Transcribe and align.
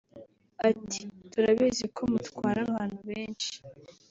Ati” 0.69 1.01
Turabizi 1.31 1.85
ko 1.95 2.01
mutwara 2.11 2.59
abantu 2.67 2.97
benshi 3.09 3.53